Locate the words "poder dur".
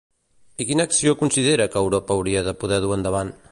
2.65-2.99